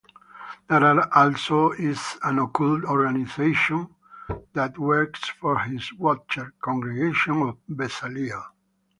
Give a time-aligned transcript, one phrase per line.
[0.67, 3.93] There also is an occult organization
[4.53, 8.43] that works for this Watcher: Congregation of Bezaliel.